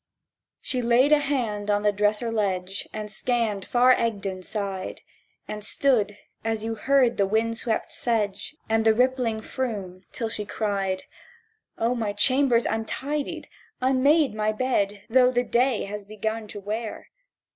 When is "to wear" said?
16.47-17.11